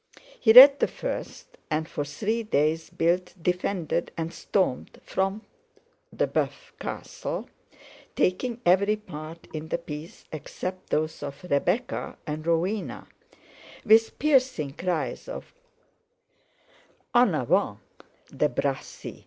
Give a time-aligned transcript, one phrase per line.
[0.39, 5.43] He read the first, and for three days built, defended and stormed Front
[6.15, 7.47] de Boeuf's castle,
[8.15, 13.09] taking every part in the piece except those of Rebecca and Rowena;
[13.85, 15.53] with piercing cries of:
[17.13, 17.77] "En avant,
[18.35, 19.19] de Bracy!"